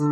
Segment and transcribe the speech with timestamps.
[0.00, 0.08] Hello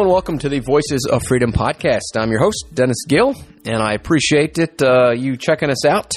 [0.00, 2.16] and welcome to the Voices of Freedom podcast.
[2.16, 6.10] I'm your host, Dennis Gill, and I appreciate it uh, you checking us out.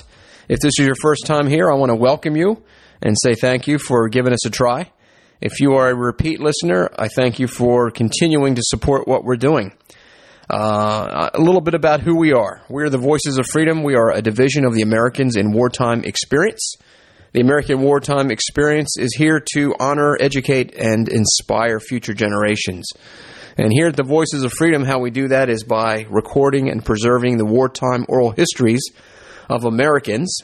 [0.49, 2.63] If this is your first time here, I want to welcome you
[3.01, 4.91] and say thank you for giving us a try.
[5.39, 9.37] If you are a repeat listener, I thank you for continuing to support what we're
[9.37, 9.73] doing.
[10.49, 12.61] Uh, a little bit about who we are.
[12.69, 13.83] We're the Voices of Freedom.
[13.83, 16.73] We are a division of the Americans in Wartime Experience.
[17.33, 22.89] The American Wartime Experience is here to honor, educate, and inspire future generations.
[23.57, 26.83] And here at the Voices of Freedom, how we do that is by recording and
[26.83, 28.81] preserving the wartime oral histories
[29.51, 30.39] of Americans,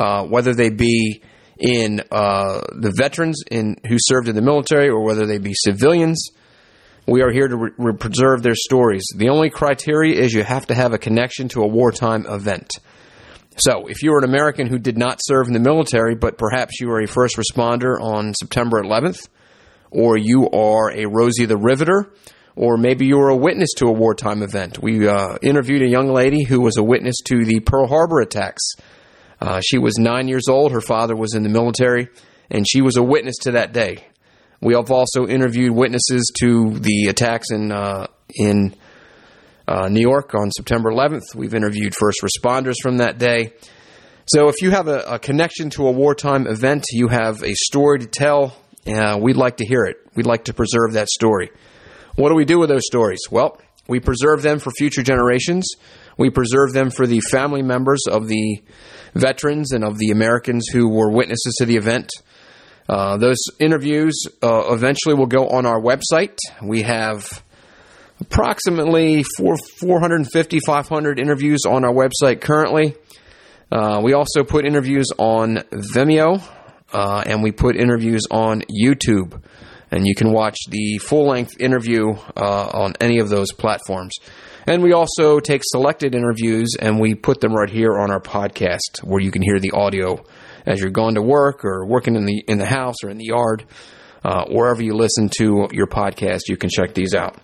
[0.00, 1.22] uh, whether they be
[1.58, 6.30] in uh, the veterans in who served in the military or whether they be civilians.
[7.06, 9.04] We are here to re- re- preserve their stories.
[9.14, 12.70] The only criteria is you have to have a connection to a wartime event.
[13.58, 16.80] So, if you are an American who did not serve in the military, but perhaps
[16.80, 19.28] you were a first responder on September 11th,
[19.90, 22.12] or you are a Rosie the Riveter,
[22.56, 24.82] or maybe you were a witness to a wartime event.
[24.82, 28.62] We uh, interviewed a young lady who was a witness to the Pearl Harbor attacks.
[29.40, 30.72] Uh, she was nine years old.
[30.72, 32.08] Her father was in the military,
[32.50, 34.06] and she was a witness to that day.
[34.62, 38.74] We have also interviewed witnesses to the attacks in uh, in
[39.68, 41.34] uh, New York on September 11th.
[41.34, 43.52] We've interviewed first responders from that day.
[44.26, 47.98] So, if you have a, a connection to a wartime event, you have a story
[47.98, 48.56] to tell.
[48.86, 49.96] Uh, we'd like to hear it.
[50.14, 51.50] We'd like to preserve that story.
[52.16, 53.20] What do we do with those stories?
[53.30, 55.66] Well, we preserve them for future generations.
[56.16, 58.62] We preserve them for the family members of the
[59.14, 62.10] veterans and of the Americans who were witnesses to the event.
[62.88, 66.36] Uh, those interviews uh, eventually will go on our website.
[66.62, 67.42] We have
[68.20, 72.94] approximately four, 450, 500 interviews on our website currently.
[73.70, 76.42] Uh, we also put interviews on Vimeo
[76.94, 79.42] uh, and we put interviews on YouTube
[79.90, 84.14] and you can watch the full length interview uh, on any of those platforms.
[84.66, 89.04] And we also take selected interviews and we put them right here on our podcast
[89.04, 90.24] where you can hear the audio
[90.66, 93.26] as you're going to work or working in the in the house or in the
[93.26, 93.64] yard.
[94.24, 97.38] Uh, wherever you listen to your podcast, you can check these out.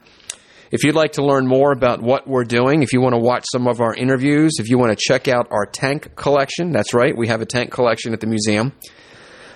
[0.72, 3.44] If you'd like to learn more about what we're doing, if you want to watch
[3.52, 7.16] some of our interviews, if you want to check out our tank collection, that's right,
[7.16, 8.72] we have a tank collection at the museum.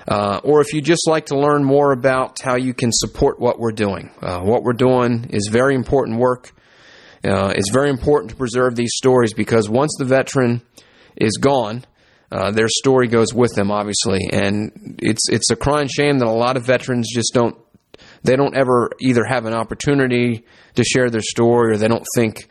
[0.06, 3.58] Uh, or if you just like to learn more about how you can support what
[3.58, 4.10] we're doing.
[4.22, 6.52] Uh, what we're doing is very important work.
[7.24, 10.62] Uh, it's very important to preserve these stories because once the veteran
[11.16, 11.84] is gone,
[12.30, 16.30] uh, their story goes with them, obviously, and it's it's a crying shame that a
[16.30, 17.56] lot of veterans just don't
[18.22, 20.44] they don't ever either have an opportunity
[20.74, 22.48] to share their story or they don't think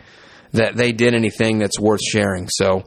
[0.53, 2.47] that they did anything that's worth sharing.
[2.49, 2.85] So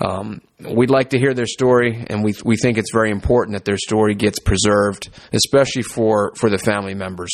[0.00, 3.64] um, we'd like to hear their story, and we we think it's very important that
[3.64, 7.32] their story gets preserved, especially for for the family members.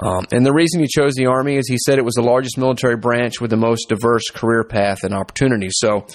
[0.00, 2.58] Um, and the reason he chose the Army is he said it was the largest
[2.58, 5.74] military branch with the most diverse career path and opportunities.
[5.76, 6.06] So,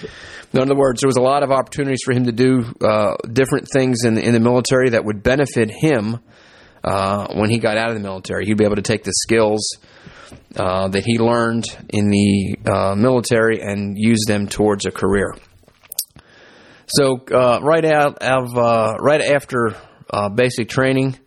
[0.51, 3.69] in other words, there was a lot of opportunities for him to do uh, different
[3.71, 6.19] things in in the military that would benefit him
[6.85, 8.45] uh, when he got out of the military.
[8.45, 9.77] He'd be able to take the skills
[10.55, 15.35] uh, that he learned in the uh, military and use them towards a career.
[16.87, 19.75] So uh, right out of uh, right after
[20.35, 21.17] basic training,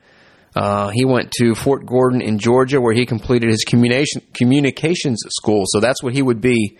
[0.94, 5.64] he went to Fort Gordon in Georgia, where he completed his communication communications school.
[5.66, 6.78] So that's what he would be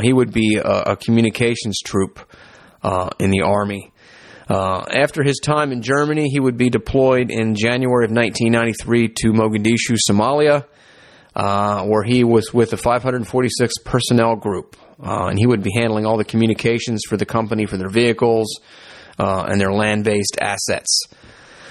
[0.00, 2.18] he would be a, a communications troop
[3.20, 3.92] in the army.
[4.48, 9.32] Uh, after his time in Germany, he would be deployed in January of 1993 to
[9.32, 10.64] Mogadishu, Somalia,
[11.36, 14.76] uh, where he was with the 546 personnel group.
[15.00, 18.58] Uh, and he would be handling all the communications for the company for their vehicles
[19.18, 21.02] uh, and their land based assets.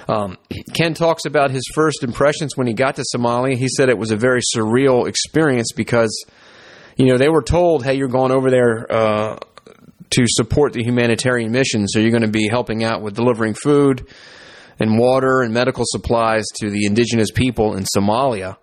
[0.07, 0.37] Um,
[0.73, 3.57] Ken talks about his first impressions when he got to Somalia.
[3.57, 6.25] He said it was a very surreal experience because,
[6.95, 9.37] you know, they were told, hey, you're going over there uh,
[10.11, 14.07] to support the humanitarian mission, so you're going to be helping out with delivering food
[14.79, 18.57] and water and medical supplies to the indigenous people in Somalia.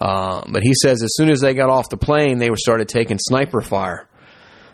[0.00, 2.88] Uh, but he says as soon as they got off the plane, they were started
[2.88, 4.08] taking sniper fire.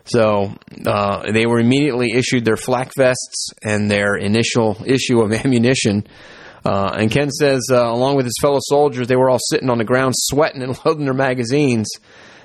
[0.04, 0.54] So
[0.86, 6.06] uh, they were immediately issued their flak vests and their initial issue of ammunition.
[6.64, 9.78] Uh, and Ken says, uh, along with his fellow soldiers, they were all sitting on
[9.78, 11.88] the ground sweating and loading their magazines.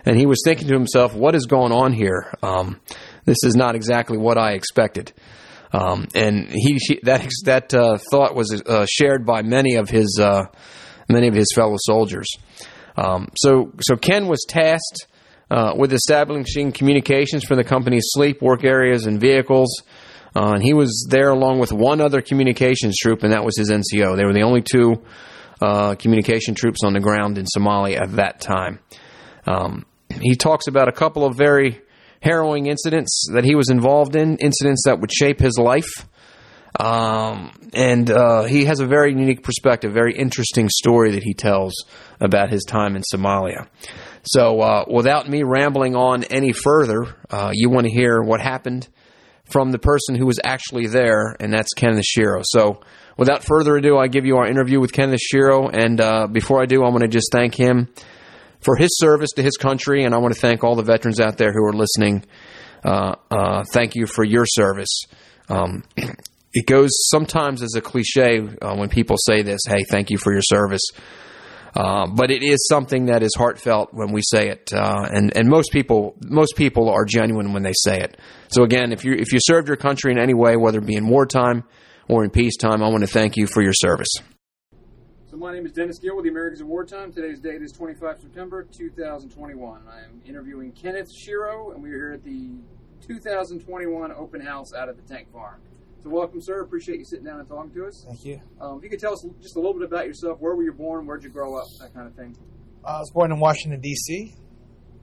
[0.04, 2.34] And he was thinking to himself, what is going on here?
[2.42, 2.80] Um,
[3.26, 5.14] this is not exactly what I expected.
[5.74, 10.46] Um, and he, that that uh, thought was uh, shared by many of his uh,
[11.08, 12.28] many of his fellow soldiers.
[12.98, 15.08] Um, so so Ken was tasked
[15.50, 19.84] uh, with establishing communications for the company's sleep, work areas, and vehicles.
[20.36, 23.70] Uh, and he was there along with one other communications troop, and that was his
[23.70, 24.16] NCO.
[24.16, 25.04] They were the only two
[25.62, 28.80] uh, communication troops on the ground in Somalia at that time.
[29.46, 29.86] Um,
[30.22, 31.82] he talks about a couple of very
[32.22, 36.08] harrowing incidents that he was involved in, incidents that would shape his life.
[36.80, 41.74] Um, and uh, he has a very unique perspective, very interesting story that he tells
[42.22, 43.68] about his time in Somalia.
[44.24, 48.88] So, uh, without me rambling on any further, uh, you want to hear what happened
[49.46, 52.42] from the person who was actually there, and that's Ken Schiro.
[52.46, 52.82] So,
[53.18, 55.70] without further ado, I give you our interview with Ken Schiro.
[55.74, 57.90] And uh, before I do, I want to just thank him
[58.62, 61.38] for his service to his country, and I want to thank all the veterans out
[61.38, 62.26] there who are listening.
[62.84, 65.04] Uh, uh, thank you for your service.
[65.50, 65.84] Um,
[66.54, 70.32] it goes sometimes as a cliche uh, when people say this hey, thank you for
[70.32, 70.84] your service.
[71.74, 75.48] Uh, but it is something that is heartfelt when we say it, uh, and and
[75.48, 78.18] most people most people are genuine when they say it.
[78.50, 80.98] So again, if you if you served your country in any way, whether it be
[80.98, 81.64] in wartime
[82.10, 84.14] or in peacetime, I want to thank you for your service.
[85.42, 87.12] My name is Dennis Gill with the Americans of Wartime.
[87.12, 89.82] Today's date is 25 September 2021.
[89.90, 92.52] I am interviewing Kenneth Schiro, and we are here at the
[93.08, 95.60] 2021 open house out at the Tank Farm.
[96.04, 96.62] So, welcome, sir.
[96.62, 98.06] Appreciate you sitting down and talking to us.
[98.08, 98.40] Thank you.
[98.62, 100.74] Um, if you could tell us just a little bit about yourself, where were you
[100.74, 102.38] born, where'd you grow up, that kind of thing.
[102.86, 104.36] I was born in Washington D.C.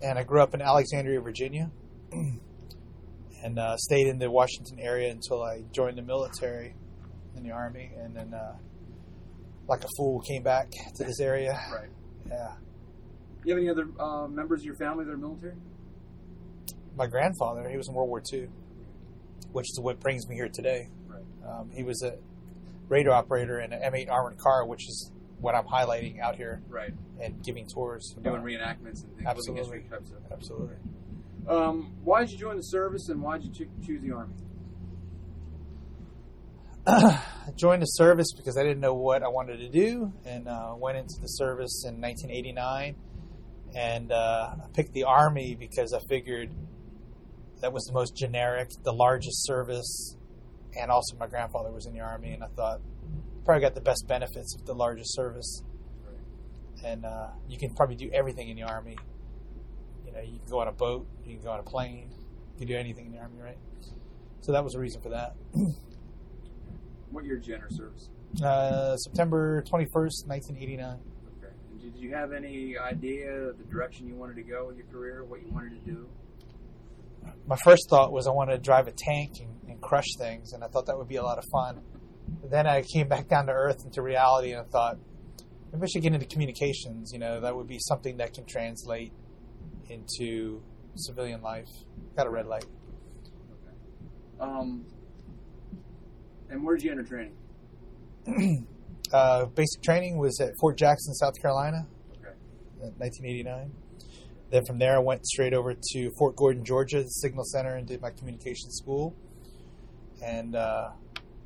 [0.02, 1.68] and I grew up in Alexandria, Virginia,
[2.12, 6.76] and uh, stayed in the Washington area until I joined the military
[7.36, 8.54] in the army, and then, uh,
[9.68, 11.52] like a fool, came back to this area.
[11.72, 11.88] Right.
[12.28, 12.52] Yeah.
[13.44, 15.54] You have any other uh, members of your family that are military?
[16.96, 18.48] My grandfather, he was in World War II,
[19.52, 20.88] which is what brings me here today.
[21.06, 21.22] Right.
[21.46, 22.16] Um, he was a
[22.88, 26.92] radar operator in an M8 armored car, which is what I'm highlighting out here Right.
[27.20, 28.16] and giving tours.
[28.22, 29.60] Doing reenactments and things, Absolutely.
[29.62, 30.18] history type stuff.
[30.32, 30.76] Absolutely.
[31.46, 34.34] Um, why did you join the service, and why did you choose the army?
[36.88, 37.20] I
[37.56, 40.96] joined the service because I didn't know what I wanted to do, and uh, went
[40.96, 42.96] into the service in 1989.
[43.76, 46.50] And uh, I picked the Army because I figured
[47.60, 50.16] that was the most generic, the largest service,
[50.80, 52.80] and also my grandfather was in the Army, and I thought
[53.44, 55.62] probably got the best benefits of the largest service.
[56.84, 58.96] And uh, you can probably do everything in the Army.
[60.06, 62.10] You know, you can go on a boat, you can go on a plane,
[62.54, 63.58] you can do anything in the Army, right?
[64.40, 65.34] So that was the reason for that.
[67.10, 68.10] What year did you enter service?
[68.42, 70.98] Uh, September 21st, 1989.
[71.38, 71.52] Okay.
[71.70, 74.86] And did you have any idea of the direction you wanted to go with your
[74.86, 76.08] career, what you wanted to do?
[77.46, 80.62] My first thought was I wanted to drive a tank and, and crush things, and
[80.62, 81.80] I thought that would be a lot of fun.
[82.42, 84.98] But then I came back down to earth into reality, and I thought
[85.72, 87.10] maybe I should get into communications.
[87.12, 89.12] You know, that would be something that can translate
[89.88, 90.62] into
[90.94, 91.68] civilian life.
[92.16, 92.66] Got a red light.
[94.40, 94.84] Um,
[96.50, 97.34] and where did you enter training?
[99.10, 102.34] Uh, basic training was at Fort Jackson, South Carolina, Okay.
[102.82, 103.72] in 1989.
[104.50, 107.86] Then from there, I went straight over to Fort Gordon, Georgia, the Signal Center, and
[107.88, 109.16] did my communication school.
[110.22, 110.90] And uh,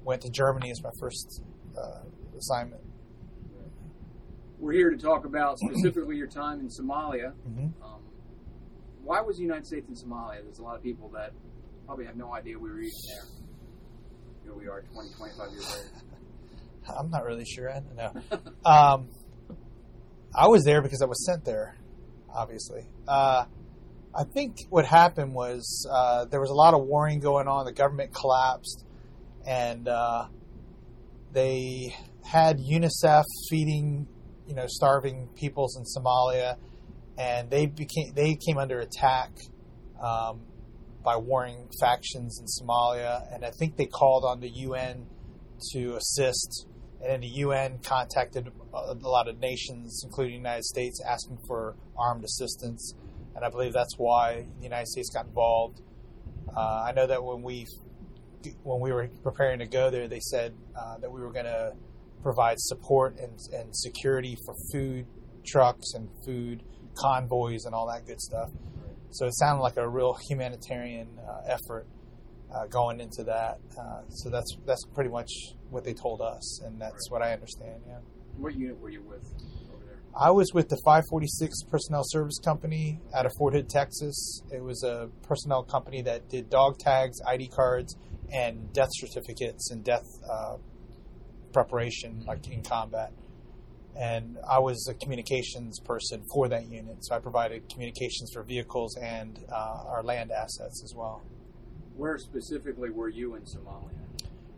[0.02, 1.42] went to Germany as my first
[1.78, 2.00] uh,
[2.36, 2.82] assignment.
[4.58, 7.32] We're here to talk about specifically your time in Somalia.
[7.44, 8.00] hmm Um,
[9.04, 10.42] why was the United States in Somalia?
[10.42, 11.32] There's a lot of people that
[11.86, 13.24] probably have no idea we were even there.
[14.42, 15.88] Here we are 20, 25 years later.
[16.98, 17.70] I'm not really sure.
[17.70, 18.12] I know.
[18.64, 19.08] Um,
[20.34, 21.76] I was there because I was sent there,
[22.34, 22.86] obviously.
[23.06, 23.44] Uh,
[24.14, 27.66] I think what happened was uh, there was a lot of warring going on.
[27.66, 28.84] The government collapsed,
[29.46, 30.26] and uh,
[31.32, 31.94] they
[32.24, 34.06] had UNICEF feeding,
[34.46, 36.56] you know, starving peoples in Somalia,
[37.16, 39.30] and they became they came under attack
[40.02, 40.40] um,
[41.02, 45.06] by warring factions in Somalia, and I think they called on the UN
[45.72, 46.66] to assist,
[47.00, 51.76] and then the UN contacted a lot of nations, including the United States, asking for
[51.96, 52.94] armed assistance,
[53.34, 55.80] and I believe that's why the United States got involved.
[56.54, 57.66] Uh, I know that when we
[58.64, 61.72] when we were preparing to go there, they said uh, that we were going to
[62.22, 65.06] provide support and, and security for food
[65.44, 66.62] trucks and food
[66.96, 68.50] convoys and all that good stuff.
[69.12, 71.86] So it sounded like a real humanitarian uh, effort
[72.54, 73.58] uh, going into that.
[73.78, 75.30] Uh, so that's that's pretty much
[75.70, 77.20] what they told us, and that's Right.
[77.20, 77.82] what I understand.
[77.86, 77.98] Yeah,
[78.38, 79.24] What unit were you with
[79.72, 80.00] over there?
[80.18, 84.42] I was with the 546 Personnel Service Company out of Fort Hood, Texas.
[84.50, 87.96] It was a personnel company that did dog tags, ID cards,
[88.32, 90.56] and death certificates and death uh,
[91.52, 93.12] preparation, like in combat.
[93.96, 98.96] And I was a communications person for that unit, so I provided communications for vehicles
[98.96, 101.22] and uh, our land assets as well.
[101.96, 103.90] Where specifically were you in Somalia?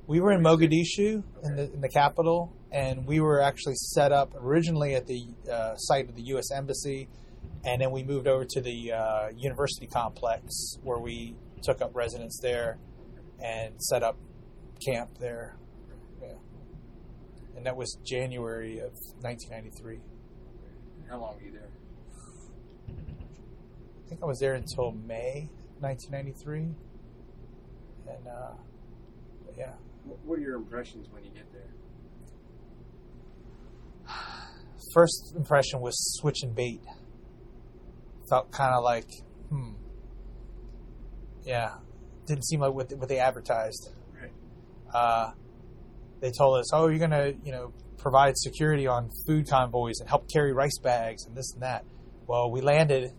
[0.06, 4.34] We were in Mogadishu, in the in the capital, and we were actually set up
[4.36, 6.52] originally at the uh, site of the U.S.
[6.52, 7.08] Embassy,
[7.64, 12.38] and then we moved over to the uh, university complex where we took up residence
[12.42, 12.78] there
[13.42, 14.16] and set up
[14.84, 15.56] camp there.
[17.56, 20.00] And that was January of 1993.
[21.08, 21.68] How long were you there?
[22.88, 25.48] I think I was there until May
[25.80, 26.60] 1993.
[28.06, 28.52] And uh,
[29.56, 29.72] yeah,
[30.24, 31.60] What- are your impressions when you get there?
[34.92, 36.80] first impression was switching bait.
[38.28, 39.08] Felt kind of like,
[39.50, 39.72] hmm,
[41.44, 41.74] yeah,
[42.26, 43.90] didn't seem like what what they advertised.
[44.20, 44.32] Right.
[44.94, 45.32] Uh,
[46.24, 50.26] they told us, oh, you're gonna, you know, provide security on food convoys and help
[50.32, 51.84] carry rice bags and this and that.
[52.26, 53.12] Well, we landed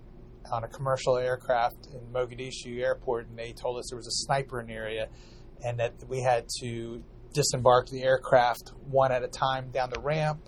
[0.52, 4.60] on a commercial aircraft in Mogadishu airport, and they told us there was a sniper
[4.60, 5.08] in the area,
[5.64, 10.40] and that we had to disembark the aircraft one at a time down the ramp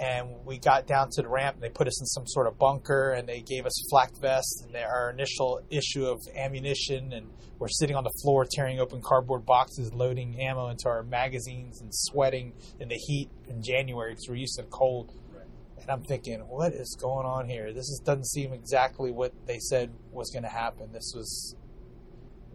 [0.00, 2.58] and we got down to the ramp and they put us in some sort of
[2.58, 7.26] bunker and they gave us flak vests and they- our initial issue of ammunition and
[7.58, 11.90] we're sitting on the floor tearing open cardboard boxes loading ammo into our magazines and
[11.94, 15.44] sweating in the heat in january because we're used to the cold Right.
[15.82, 19.58] and i'm thinking what is going on here this is, doesn't seem exactly what they
[19.58, 21.54] said was going to happen this was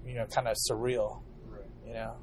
[0.04, 1.62] you know kind of surreal Right.
[1.86, 2.16] you know.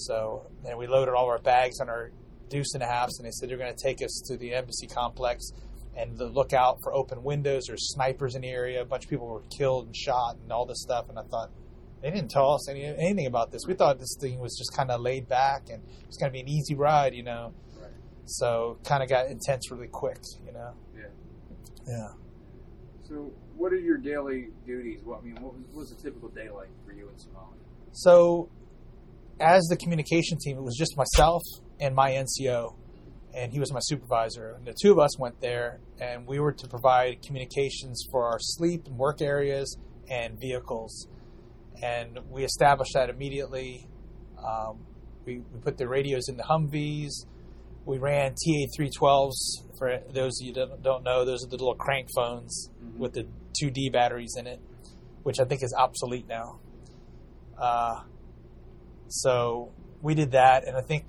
[0.00, 2.12] So then we loaded all our bags on our
[2.48, 4.86] deuce and a half, and they said they're going to take us to the embassy
[4.86, 5.52] complex
[5.96, 7.64] and the lookout for open windows.
[7.66, 8.82] There's snipers in the area.
[8.82, 11.08] A bunch of people were killed and shot and all this stuff.
[11.08, 11.50] And I thought
[12.02, 13.62] they didn't tell us any, anything about this.
[13.66, 16.40] We thought this thing was just kind of laid back and it's going to be
[16.40, 17.52] an easy ride, you know.
[17.76, 17.90] Right.
[18.26, 20.72] So kind of got intense really quick, you know.
[20.96, 21.06] Yeah.
[21.86, 22.08] Yeah.
[23.08, 25.00] So, what are your daily duties?
[25.02, 27.56] What I mean, what was, what was a typical day like for you in Somalia?
[27.92, 28.50] So,
[29.40, 31.42] as the communication team, it was just myself
[31.80, 32.74] and my NCO,
[33.34, 34.54] and he was my supervisor.
[34.56, 38.38] And the two of us went there, and we were to provide communications for our
[38.40, 39.76] sleep and work areas
[40.10, 41.08] and vehicles.
[41.82, 43.86] And we established that immediately.
[44.38, 44.78] Um,
[45.24, 47.26] we, we put the radios in the Humvees.
[47.84, 49.76] We ran TA 312s.
[49.78, 52.98] For those of you that don't know, those are the little crank phones Mhm.
[52.98, 53.26] with the
[53.62, 54.60] 2D batteries in it,
[55.22, 56.58] which I think is obsolete now.
[57.56, 58.02] Uh,
[59.08, 61.06] so we did that, and I think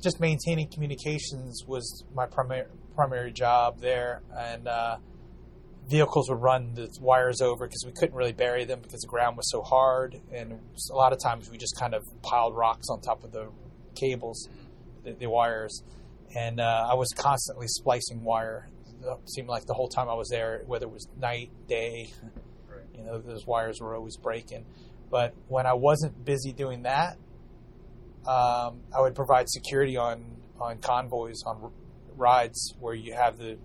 [0.00, 4.22] just maintaining communications was my primary primary job there.
[4.36, 4.96] And uh,
[5.88, 9.36] vehicles would run the wires over because we couldn't really bury them because the ground
[9.36, 10.52] was so hard, and
[10.90, 13.48] a lot of times we just kind of piled rocks on top of the
[13.94, 14.48] cables,
[15.04, 15.82] the, the wires.
[16.34, 18.68] And uh, I was constantly splicing wire.
[19.02, 22.12] It seemed like the whole time I was there, whether it was night, day,
[22.68, 22.84] Right.
[22.96, 24.64] you know, those wires were always breaking.
[25.10, 27.16] But when I wasn't busy doing that,
[28.26, 30.24] um, I would provide security on
[30.60, 31.70] on convoys on r-
[32.16, 33.56] rides where you have the,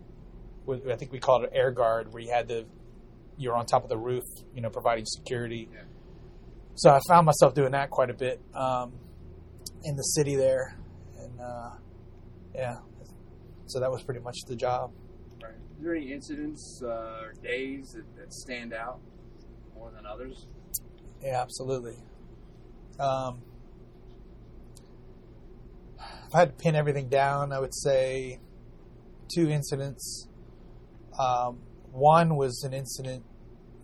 [0.89, 2.65] I think we called it air guard, where you had the,
[3.37, 5.67] you're on top of the roof, you know, providing security.
[5.73, 5.81] Yeah.
[6.75, 8.93] So I found myself doing that quite a bit um,
[9.83, 10.77] in the city there,
[11.19, 11.69] and uh,
[12.53, 12.77] yeah,
[13.65, 14.91] so that was pretty much the job.
[15.41, 15.53] Right.
[15.77, 16.87] Is there any incidents uh,
[17.23, 18.99] or days that, that stand out
[19.73, 20.47] more than others?
[21.21, 21.97] Yeah, absolutely.
[22.99, 23.41] Um,
[26.35, 28.41] I had to pin everything down, I would say
[29.33, 30.27] two incidents.
[31.17, 31.59] Um,
[31.93, 33.23] one was an incident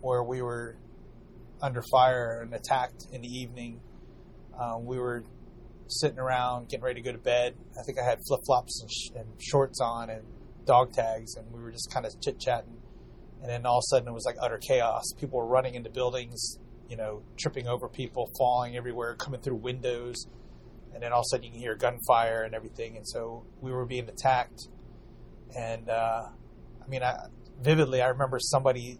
[0.02, 0.76] where we were
[1.62, 3.80] under fire and attacked in the evening.
[4.60, 5.24] Um, we were
[5.86, 7.54] sitting around getting ready to go to bed.
[7.80, 10.22] I think I had flip flops and, sh- and shorts on and
[10.66, 12.76] dog tags, and we were just kind of chit chatting.
[13.40, 15.04] And then all of a sudden, it was like utter chaos.
[15.18, 20.26] People were running into buildings, you know, tripping over people, falling everywhere, coming through windows.
[20.94, 22.96] And then all of a sudden, you can hear gunfire and everything.
[22.96, 24.68] And so we were being attacked.
[25.56, 26.22] And uh,
[26.84, 27.26] I mean, I,
[27.60, 28.98] vividly, I remember somebody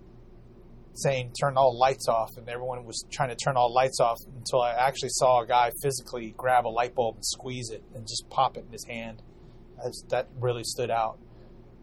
[0.95, 4.61] saying turn all lights off, and everyone was trying to turn all lights off until
[4.61, 8.29] I actually saw a guy physically grab a light bulb and squeeze it and just
[8.29, 9.23] pop it in his hand.
[9.85, 11.19] As that really stood out.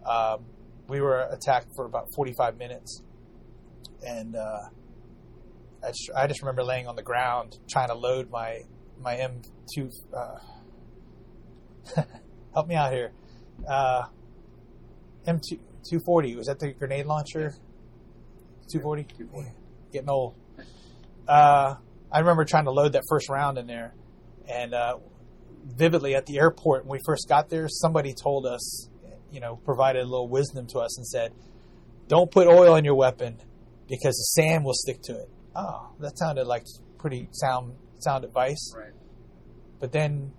[0.06, 0.46] Um,
[0.88, 3.04] we were attacked for about 45 minutes,
[4.06, 4.70] and uh,
[5.84, 8.62] I, just, I, just, remember laying on the ground trying to load my
[9.00, 9.91] my M2.
[10.13, 10.39] Uh,
[12.53, 13.12] help me out here.
[13.68, 14.03] Uh,
[15.27, 17.56] M2 240 was that the grenade launcher?
[18.72, 19.03] 240?
[19.03, 19.51] 240.
[19.91, 20.36] Getting old.
[21.27, 21.75] Uh,
[22.12, 23.94] I remember trying to load that first round in there,
[24.48, 24.98] and uh,
[25.65, 28.89] vividly at the airport when we first got there, somebody told us,
[29.32, 31.34] you know, provided a little wisdom to us and said,
[32.08, 33.38] "Don't put oil in your weapon
[33.88, 36.63] because the sand will stick to it." Oh, that sounded like
[36.98, 38.74] pretty sound sound advice.
[38.75, 38.94] Right.
[39.79, 40.34] But then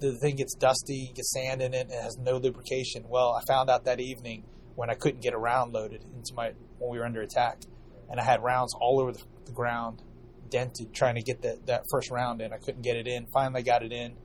[0.00, 3.04] the thing gets dusty, gets sand in it, and it has no lubrication.
[3.08, 6.52] Well, I found out that evening when I couldn't get a round loaded into my
[6.78, 7.60] when we were under attack,
[8.08, 10.02] and I had rounds all over the, the ground,
[10.48, 12.52] dented, trying to get that that first round in.
[12.52, 13.26] I couldn't get it in.
[13.32, 14.16] Finally, got it in.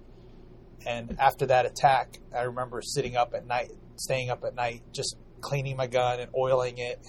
[0.85, 5.17] And after that attack, I remember sitting up at night, staying up at night, just
[5.41, 6.99] cleaning my gun and oiling it,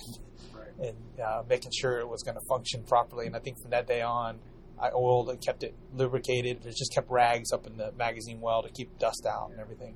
[0.54, 0.88] right.
[0.88, 3.26] and uh, making sure it was going to function properly.
[3.26, 4.38] And I think from that day on,
[4.78, 6.66] I oiled and kept it lubricated.
[6.66, 9.94] It just kept rags up in the magazine well to keep dust out and everything.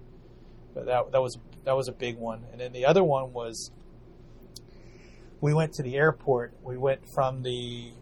[0.74, 2.44] But that that was that was a big one.
[2.52, 3.70] And then the other one was
[5.40, 6.54] we went to the airport.
[6.62, 7.92] We went from the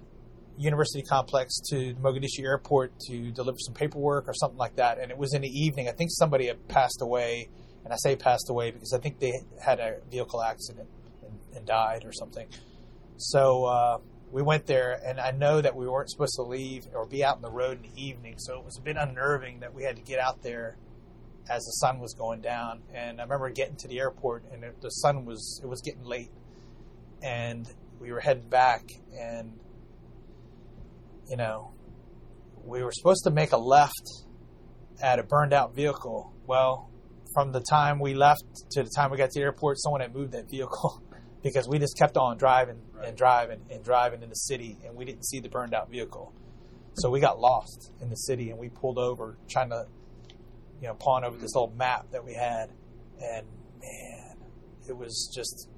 [0.57, 4.99] university complex to Mogadishu airport to deliver some paperwork or something like that.
[4.99, 5.89] And it was in the evening.
[5.89, 7.49] I think somebody had passed away,
[7.85, 9.33] and I say passed away because I think they
[9.65, 10.89] had a vehicle accident
[11.23, 12.49] and, and died or something.
[13.17, 13.99] So uh,
[14.31, 17.37] we went there, and I know that we weren't supposed to leave or be out
[17.37, 18.35] in the road in the evening.
[18.39, 20.77] So it was a bit unnerving that we had to get out there
[21.49, 22.83] as the sun was going down.
[22.93, 26.05] And I remember getting to the airport, and it, the sun was it was getting
[26.05, 26.31] late,
[27.23, 27.67] and
[28.01, 28.83] we were heading back,
[29.19, 29.59] and
[31.29, 31.73] you know,
[32.65, 34.25] we were supposed to make a left
[35.03, 36.33] at a burned out vehicle.
[36.47, 36.91] Well,
[37.33, 40.15] from the time we left to the time we got to the airport, someone had
[40.15, 41.03] moved that vehicle
[41.43, 43.09] because we just kept on driving Right.
[43.09, 46.33] and driving and driving in the city, and we didn't see the burned out vehicle.
[46.95, 49.87] So we got lost in the city, and we pulled over trying to,
[50.81, 52.71] you know, pawn over this old map that we had,
[53.23, 53.47] and
[53.81, 54.37] man,
[54.89, 55.69] it was just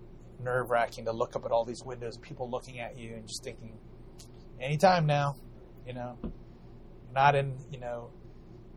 [0.42, 3.44] nerve wracking to look up at all these windows, people looking at you, and just
[3.44, 3.78] thinking,
[4.58, 5.34] anytime now,
[5.86, 6.16] you know,
[7.12, 8.10] not in, you know,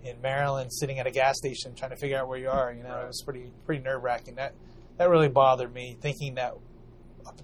[0.03, 2.73] in Maryland, sitting at a gas station trying to figure out where you are.
[2.73, 3.03] You know, Right.
[3.03, 4.35] it was pretty pretty nerve wracking.
[4.35, 4.53] That
[4.97, 6.55] that really bothered me, thinking that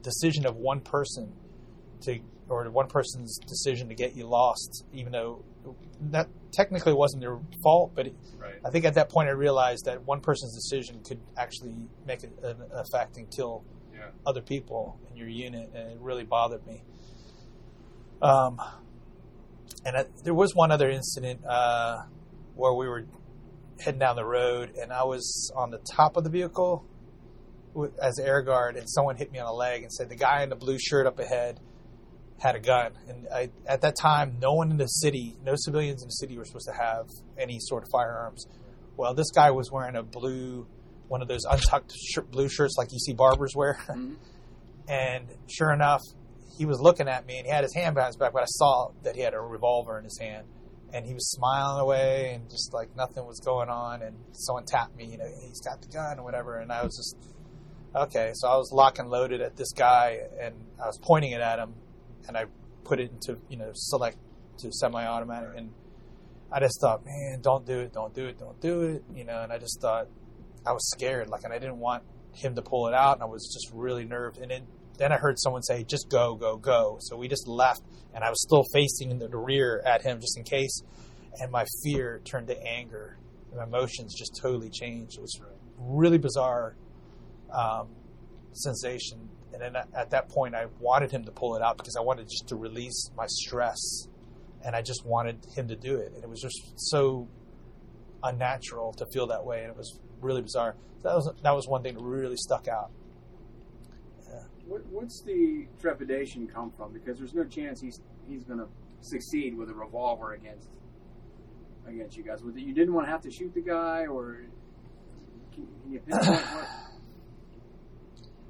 [0.02, 1.34] decision of one person
[2.02, 5.44] to or one person's decision to get you lost, even though
[6.10, 8.56] that technically wasn't their fault, but it, Right.
[8.66, 11.76] I think at that point I realized that one person's decision could actually
[12.08, 14.08] make a, an effect and kill Yeah.
[14.26, 16.82] other people in your unit, and it really bothered me.
[18.22, 18.60] Um,
[19.86, 22.04] and I, there was one other incident uh,
[22.56, 23.06] where we were
[23.80, 26.84] heading down the road, and I was on the top of the vehicle
[28.02, 30.50] as air guard, and someone hit me on the leg and said the guy in
[30.50, 31.60] the blue shirt up ahead
[32.40, 32.94] had a gun.
[33.08, 36.38] And I, at that time, no one in the city, no civilians in the city
[36.38, 38.46] were supposed to have any sort of firearms.
[38.98, 40.66] Well, this guy was wearing a blue,
[41.08, 43.78] one of those untucked shirt, blue shirts like you see barbers wear.
[43.90, 44.16] Mhm.
[44.88, 46.02] And sure enough,
[46.58, 48.48] he was looking at me and he had his hand behind his back, but I
[48.48, 50.48] saw that he had a revolver in his hand.
[50.92, 54.02] And he was smiling away and just like nothing was going on.
[54.02, 56.58] And someone tapped me, you know, he's got the gun or whatever.
[56.58, 57.16] And I was just,
[57.96, 58.32] okay.
[58.36, 61.60] So I was lock and loaded at this guy and I was pointing it at
[61.60, 61.74] him
[62.28, 62.46] and I
[62.84, 64.18] put it into, you know, select
[64.60, 65.50] to semi automatic.
[65.56, 65.72] And
[66.52, 69.04] I just thought, man, don't do it, don't do it, don't do it.
[69.14, 70.08] You know, and I just thought,
[70.66, 73.26] I was scared, like, and I didn't want him to pull it out, and I
[73.26, 74.38] was just really nerved.
[74.38, 77.82] And then, then I heard someone say, "Just go, go, go." So we just left,
[78.14, 80.84] and I was still facing the, the rear at him just in case.
[81.42, 83.18] And my fear turned to anger.
[83.52, 85.18] And my emotions just totally changed.
[85.18, 85.40] It was
[85.78, 86.76] really bizarre
[87.54, 87.88] um,
[88.54, 89.30] sensation.
[89.54, 92.02] And then at- at that point, I wanted him to pull it out because I
[92.02, 94.08] wanted just to release my stress,
[94.64, 96.14] and I just wanted him to do it.
[96.14, 97.28] And it was just so
[98.24, 100.76] unnatural to feel that way, and it was really bizarre.
[101.02, 102.92] So that was that was one thing that really stuck out.
[104.68, 106.94] What, what's the trepidation come from?
[106.94, 108.68] Because there's no chance he's he's going to
[109.02, 110.68] succeed with a revolver against
[111.88, 112.40] against you guys.
[112.56, 114.42] You didn't want to have to shoot the guy, or
[115.56, 116.68] can, can you pinpoint what?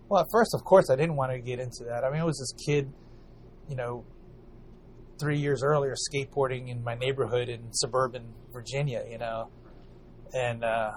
[0.10, 2.04] Well, at first, of course, I didn't want to get into that.
[2.04, 2.92] I mean, I was this kid,
[3.68, 4.06] you know,
[5.20, 9.50] three years earlier skateboarding in my neighborhood in suburban Virginia, you know,
[10.34, 10.94] and uh,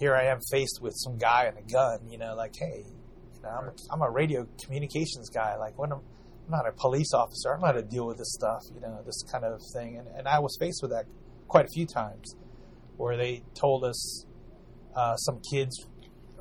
[0.00, 3.42] here I am faced with some guy and a gun, you know, like, hey, you
[3.42, 5.56] know, I'm, a, I'm a radio communications guy.
[5.56, 6.00] Like, when I'm,
[6.46, 9.22] I'm not a police officer, I'm not to deal with this stuff, you know, this
[9.30, 9.98] kind of thing.
[9.98, 11.04] And, and I was faced with that
[11.46, 12.34] quite a few times
[12.96, 14.26] where they told us
[14.96, 15.86] uh, some kids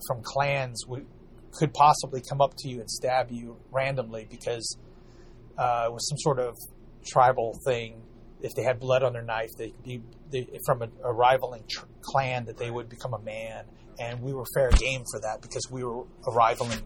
[0.07, 1.05] from clans would,
[1.51, 4.77] could possibly come up to you and stab you randomly because
[5.57, 6.55] uh, it was some sort of
[7.05, 8.01] tribal thing.
[8.41, 11.63] If they had blood on their knife, they could be they, from a, a rivaling
[11.67, 13.65] tr- clan that they would become a man,
[13.99, 16.83] and we were fair game for that because we were a rivaling,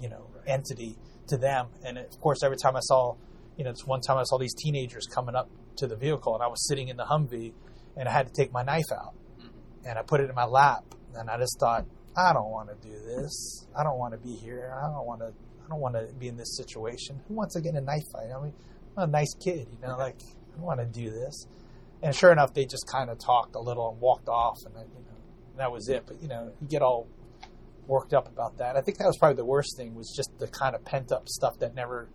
[0.00, 0.96] you know, entity
[1.28, 1.68] to them.
[1.84, 3.14] And of course, every time I saw,
[3.56, 6.42] you know, this one time I saw these teenagers coming up to the vehicle, and
[6.42, 7.52] I was sitting in the Humvee,
[7.96, 9.14] and I had to take my knife out,
[9.86, 10.84] and I put it in my lap,
[11.14, 13.66] and I just thought, I don't want to do this.
[13.76, 14.74] I don't want to be here.
[14.76, 15.32] I don't want to.
[15.64, 17.20] I don't want to be in this situation.
[17.28, 18.30] Who wants to get in a knife fight?
[18.36, 18.52] I mean,
[18.96, 19.96] I'm a nice kid, you know.
[19.96, 21.46] Like I don't want to do this.
[22.02, 24.80] And sure enough, they just kind of talked a little and walked off, and I,
[24.80, 26.04] you know, that was it.
[26.06, 27.06] But you know, you get all
[27.86, 28.76] worked up about that.
[28.76, 31.28] I think that was probably the worst thing was just the kind of pent up
[31.28, 32.08] stuff that never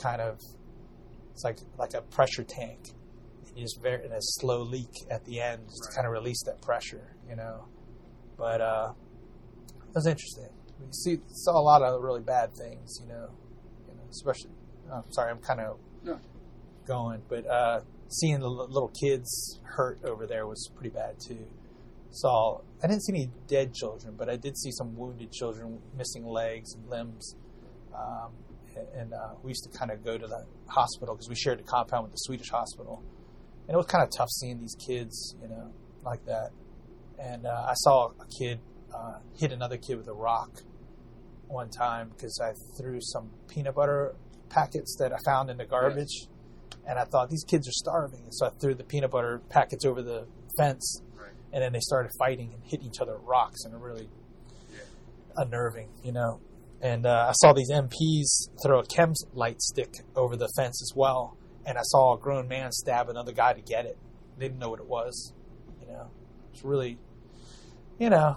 [0.00, 0.38] kind of.
[1.32, 2.78] It's like like a pressure tank.
[3.56, 6.42] You just very in a slow leak at the end, just to kind of release
[6.44, 7.66] that pressure, you know.
[8.36, 8.92] But uh,
[9.94, 10.48] was interesting.
[10.80, 13.28] We see saw a lot of really bad things, you know,
[13.88, 14.50] you know especially.
[14.92, 16.18] Oh, sorry, I'm kind of No.
[16.86, 21.46] going, but uh, seeing the li- little kids hurt over there was pretty bad too.
[22.10, 26.26] Saw I didn't see any dead children, but I did see some wounded children, missing
[26.26, 27.34] legs and limbs.
[27.94, 28.32] Um,
[28.96, 31.62] and uh, we used to kind of go to the hospital because we shared the
[31.62, 33.02] compound with the Swedish hospital,
[33.68, 35.72] and it was kind of tough seeing these kids, you know,
[36.04, 36.50] like that.
[37.20, 38.58] And uh, I saw a kid
[38.94, 40.62] uh, hit another kid with a rock
[41.48, 44.14] one time because I threw some peanut butter
[44.48, 46.28] packets that I found in the garbage,
[46.86, 49.84] and I thought these kids are starving, and so I threw the peanut butter packets
[49.84, 50.26] over the
[50.56, 51.30] fence, Right.
[51.52, 54.08] and then they started fighting and hitting each other with rocks, and it really
[54.72, 54.78] Yeah.
[55.36, 56.40] unnerving, you know.
[56.80, 60.92] And uh, I saw these MPs throw a chem light stick over the fence as
[60.94, 63.98] well, and I saw a grown man stab another guy to get it.
[64.38, 65.32] They didn't know what it was,
[65.80, 66.10] you know.
[66.52, 66.98] It's really,
[67.98, 68.36] you know,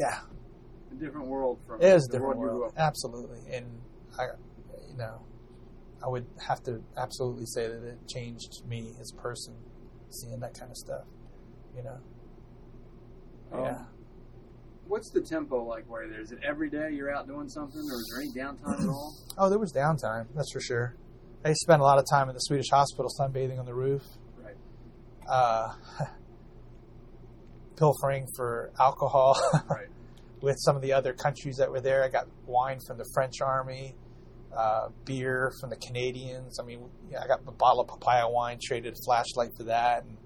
[0.00, 0.20] yeah,
[0.90, 3.40] A different world from it is a the different world, world, absolutely.
[3.54, 3.66] And
[4.18, 4.24] I,
[4.90, 5.20] you know,
[6.04, 9.54] I would have to absolutely say that it changed me as a person,
[10.08, 11.04] seeing that kind of stuff,
[11.76, 11.98] you know.
[13.52, 13.84] Um, Yeah.
[14.88, 16.20] What's the tempo like where there?
[16.20, 19.14] Is it every day you're out doing something, or is there any downtime at all?
[19.38, 20.96] Oh, there was downtime, that's for sure.
[21.44, 24.02] I spent a lot of time in the Swedish hospital sunbathing on the roof,
[24.42, 24.56] Right.
[25.28, 25.74] uh,
[27.80, 29.36] pilfering for alcohol
[29.68, 29.88] Right.
[30.42, 32.04] with some of the other countries that were there.
[32.04, 33.96] I got wine from the French army,
[34.56, 36.60] uh, beer from the Canadians.
[36.60, 40.04] I mean, yeah, I got a bottle of papaya wine, traded a flashlight for that.
[40.04, 40.16] And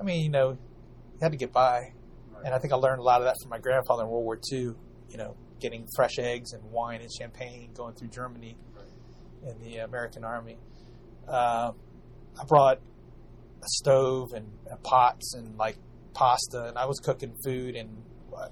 [0.00, 1.92] I mean, you know, you had to get by.
[2.32, 2.44] Right.
[2.46, 4.38] And I think I learned a lot of that from my grandfather in World War
[4.52, 4.58] II,
[5.10, 8.56] you know, getting fresh eggs and wine and champagne going through Germany
[9.46, 10.58] in the American Army.
[11.28, 11.72] Uh,
[12.40, 14.46] I brought a stove and
[14.82, 15.76] pots and like
[16.14, 18.02] pasta, and I was cooking food, and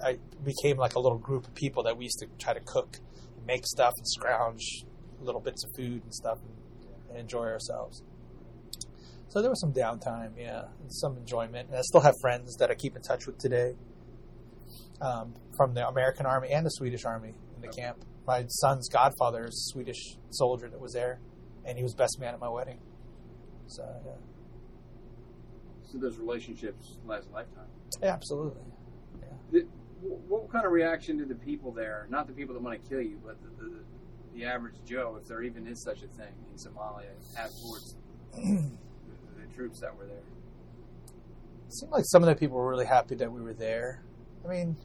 [0.05, 2.99] I became like a little group of people that we used to try to cook,
[3.47, 4.85] make stuff, and scrounge
[5.21, 8.03] little bits of food and stuff, and, and enjoy ourselves.
[9.29, 12.71] So there was some downtime, yeah, and some enjoyment, and I still have friends that
[12.71, 13.75] I keep in touch with today
[15.01, 18.05] um, from the American Army and the Swedish Army in the camp.
[18.27, 21.21] My son's godfather is a Swedish soldier that was there,
[21.65, 22.79] and he was best man at my wedding.
[23.69, 24.13] So yeah,
[25.93, 27.67] So those relationships last a lifetime.
[28.03, 28.63] yeah absolutely.
[29.51, 29.67] The,
[30.01, 33.03] what kind of reaction do the people there, not the people that want to kill
[33.03, 33.75] you, but the, the,
[34.35, 37.95] the average Joe, if there even is such a thing in Somalia, have towards
[38.33, 40.17] the, the troops that were there?
[41.67, 44.03] It seemed like some of the people were really happy that we were there.
[44.47, 44.77] I mean,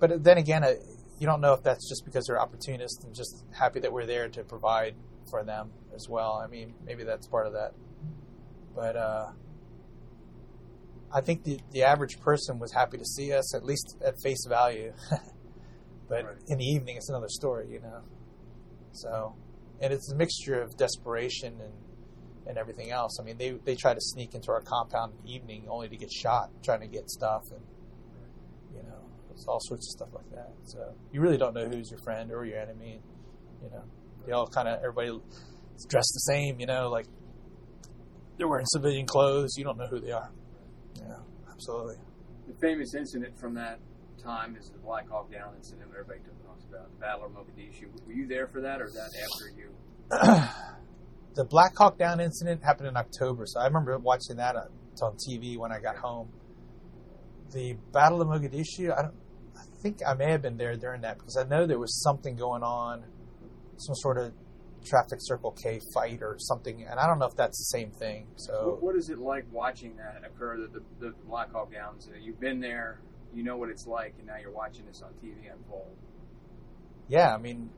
[0.00, 0.72] but then again, uh,
[1.20, 4.28] you don't know if that's just because they're opportunists and just happy that we're there
[4.28, 4.96] to provide
[5.30, 6.32] for them as well.
[6.32, 7.74] I mean, maybe that's part of that.
[8.74, 9.30] But uh,
[11.12, 14.44] I think the the average person was happy to see us at least at face
[14.48, 14.92] value.
[16.08, 16.36] but Right.
[16.48, 18.00] in the evening, it's another story, you know.
[18.92, 19.34] So,
[19.80, 21.72] and it's a mixture of desperation and
[22.48, 23.18] and everything else.
[23.20, 25.96] I mean, they they try to sneak into our compound in the evening only to
[25.96, 27.62] get shot trying to get stuff, and
[28.74, 28.98] you know,
[29.32, 30.52] it's all sorts of stuff like that.
[30.64, 33.00] So you really don't know who's your friend or your enemy.
[33.62, 33.82] You know,
[34.26, 35.10] they all kind of everybody
[35.88, 36.60] dressed the same.
[36.60, 37.06] You know, like
[38.38, 39.54] they're wearing civilian clothes.
[39.56, 40.30] You don't know who they are.
[41.00, 41.16] Yeah,
[41.50, 41.96] absolutely.
[42.46, 43.80] The famous incident from that
[44.22, 45.90] time is the Black Hawk Down incident.
[45.90, 47.88] Everybody talks about the Battle of Mogadishu.
[48.06, 49.70] Were you there for that, or that after you?
[51.34, 54.66] the Black Hawk Down incident happened in October, so I remember watching that uh,
[55.02, 56.28] on TV when I got home.
[57.52, 59.14] The Battle of Mogadishu, I don't.
[59.56, 62.36] I think I may have been there during that because I know there was something
[62.36, 63.04] going on,
[63.76, 64.32] some sort of
[64.86, 68.26] traffic circle K fight or something, and I don't know if that's the same thing.
[68.36, 70.58] So, what, is it like watching that occur?
[70.58, 72.08] The, the, the Black Hawk Downs.
[72.20, 73.00] You've been there,
[73.34, 75.96] you know what it's like, and now you're watching this on TV unfold.
[77.08, 77.70] Yeah, I mean,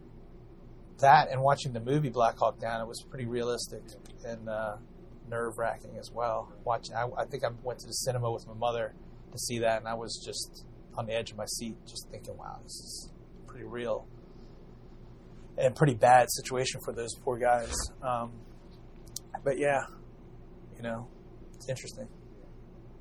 [1.00, 3.82] that and watching the movie Black Hawk Down, it was pretty realistic
[4.24, 4.76] and uh,
[5.28, 6.52] nerve wracking as well.
[6.64, 8.94] Watching, I, I, think I went to the cinema with my mother
[9.32, 10.64] to see that, and I was just
[10.96, 13.12] on the edge of my seat, just thinking, "Wow, this is
[13.46, 14.06] pretty real."
[15.58, 17.74] And pretty bad situation for those poor guys.
[18.02, 18.32] Um,
[19.44, 19.80] but yeah,
[20.76, 21.08] you know,
[21.54, 22.08] it's interesting.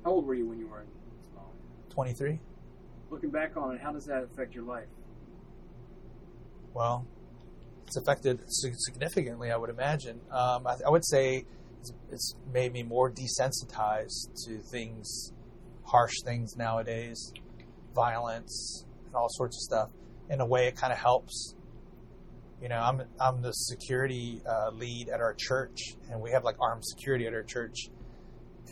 [0.04, 1.94] How old were you when you were in Somalia?
[1.94, 2.40] 23.
[3.10, 4.88] Looking back on it, how does that affect your life?
[6.74, 7.06] Well,
[7.86, 10.20] it's affected significantly, I would imagine.
[10.30, 11.44] Um, I, I, would say
[11.80, 15.32] it's, it's, made me more desensitized to things,
[15.84, 17.32] harsh things nowadays,
[17.94, 19.90] violence, and all sorts of stuff.
[20.28, 21.54] In a way, it kind of helps.
[22.62, 26.56] You know, I'm I'm the security uh, lead at our church, and we have like
[26.60, 27.88] armed security at our church.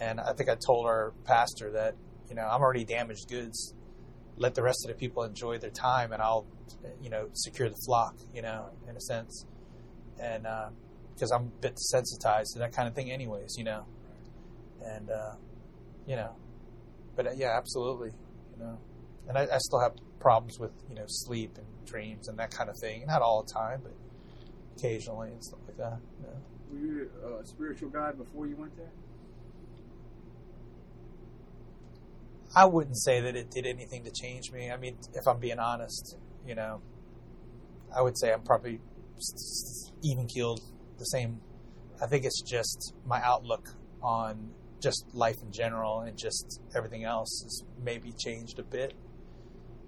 [0.00, 1.94] And I think I told our pastor that
[2.28, 3.74] you know I'm already damaged goods.
[4.38, 6.46] Let the rest of the people enjoy their time, and I'll
[7.02, 9.46] you know, secure the flock, you know, in a sense.
[10.20, 10.46] And
[11.14, 13.86] because uh, I'm a bit desensitized to that kind of thing, anyways, you know.
[14.84, 15.34] And, uh,
[16.06, 16.36] you know,
[17.14, 18.10] but uh, yeah, absolutely,
[18.52, 18.78] you know.
[19.28, 22.70] And I, I, still have problems with, you know, sleep and dreams and that kind
[22.70, 23.04] of thing.
[23.06, 23.92] Not all the time, but
[24.76, 25.98] occasionally and stuff like that.
[26.22, 26.28] Yeah.
[26.70, 27.10] Were you
[27.40, 28.90] a spiritual guy before you went there?
[32.54, 34.70] I wouldn't say that it did anything to change me.
[34.70, 36.80] I mean, if I'm being honest, you know,
[37.94, 38.80] I would say I'm probably
[40.02, 40.60] even keeled
[40.98, 41.40] the same.
[42.02, 43.68] I think it's just my outlook
[44.02, 44.50] on
[44.82, 48.94] just life in general and just everything else has maybe changed a bit.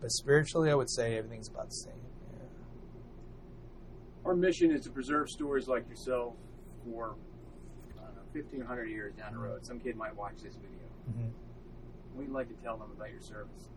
[0.01, 1.93] But spiritually, I would say everything's about the same.
[2.33, 2.39] Yeah.
[4.25, 6.35] Our mission is to preserve stories like yourself
[6.85, 7.17] for
[7.97, 9.67] I don't know, 1500 years down the road.
[9.67, 10.87] Some kid might watch this video.
[11.11, 12.19] Mm-hmm.
[12.19, 13.71] We'd like to tell them about your service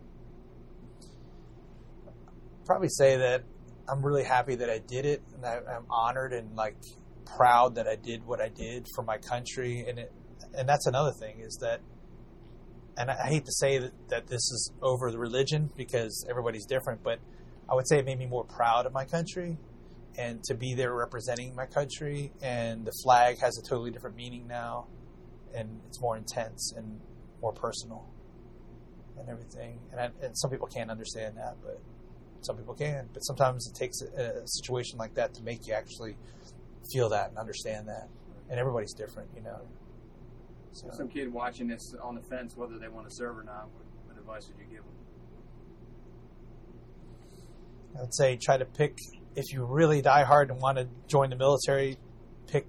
[2.65, 3.43] probably say that
[3.89, 6.77] I'm really happy that I did it, and I, am honored and like
[7.25, 9.85] proud that I did what I did for my country.
[9.87, 10.13] And it,
[10.57, 11.81] and that's another thing is that,
[13.01, 17.03] and I hate to say that, that this is over the religion because everybody's different,
[17.03, 17.19] but
[17.67, 19.57] I would say it made me more proud of my country
[20.17, 22.31] and to be there representing my country.
[22.41, 24.87] And the flag has a totally different meaning now,
[25.55, 26.99] and it's more intense and
[27.41, 28.07] more personal
[29.17, 29.79] and everything.
[29.91, 31.81] And, I, and some people can't understand that, but
[32.41, 35.73] some people can, but sometimes it takes a, a, situation like that to make you
[35.73, 36.17] actually
[36.91, 38.09] feel that and understand that.
[38.49, 39.61] And everybody's different, you know.
[40.73, 40.89] So.
[40.91, 43.85] Some kid watching this on the fence, whether they want to serve or not, what,
[44.05, 44.93] what advice would you give them?
[47.97, 48.97] I would say try to pick,
[49.35, 51.97] if you really die hard and want to join the military,
[52.47, 52.67] pick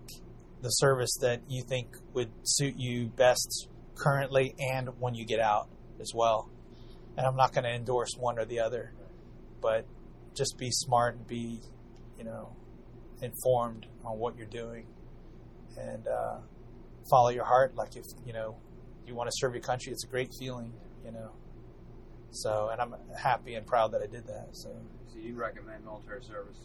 [0.62, 5.69] the service that you think would suit you best currently and when you get out
[6.01, 6.51] as well.
[7.17, 8.95] And I'm not going to endorse one or the other
[9.62, 9.87] but
[10.35, 11.61] just be smart and be,
[12.19, 12.55] you know,
[13.23, 14.85] informed on what you're doing
[15.79, 16.38] and uh,
[17.11, 17.75] follow your heart.
[17.75, 18.57] Like if, you know,
[19.07, 20.73] you want to serve your country, it's a great feeling,
[21.05, 21.33] you know.
[22.31, 24.49] So, and I'm happy and proud that I did that.
[24.53, 24.71] So,
[25.09, 26.57] so you recommend military service?